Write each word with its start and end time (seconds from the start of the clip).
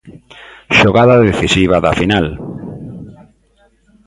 Xogada 0.77 1.21
decisiva 1.27 1.77
da 1.85 1.97
final. 1.99 2.27